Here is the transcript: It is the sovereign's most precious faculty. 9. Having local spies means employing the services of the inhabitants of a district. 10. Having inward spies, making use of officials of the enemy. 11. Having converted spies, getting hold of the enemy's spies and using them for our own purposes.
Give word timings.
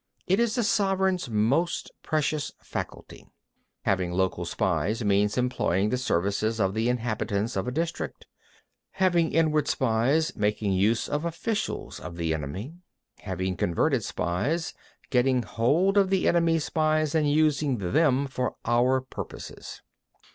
It 0.25 0.39
is 0.39 0.55
the 0.55 0.63
sovereign's 0.63 1.29
most 1.29 1.91
precious 2.01 2.51
faculty. 2.59 3.21
9. 3.21 3.29
Having 3.83 4.13
local 4.13 4.45
spies 4.45 5.05
means 5.05 5.37
employing 5.37 5.89
the 5.89 5.97
services 5.99 6.59
of 6.59 6.73
the 6.73 6.89
inhabitants 6.89 7.55
of 7.55 7.67
a 7.67 7.71
district. 7.71 8.21
10. 8.93 9.05
Having 9.05 9.33
inward 9.33 9.67
spies, 9.67 10.35
making 10.35 10.71
use 10.73 11.07
of 11.07 11.23
officials 11.23 11.99
of 11.99 12.15
the 12.17 12.33
enemy. 12.33 12.69
11. 13.17 13.23
Having 13.25 13.57
converted 13.57 14.03
spies, 14.03 14.73
getting 15.11 15.43
hold 15.43 15.99
of 15.99 16.09
the 16.09 16.27
enemy's 16.27 16.63
spies 16.63 17.13
and 17.13 17.29
using 17.29 17.77
them 17.91 18.25
for 18.25 18.55
our 18.65 18.95
own 19.01 19.05
purposes. 19.11 19.83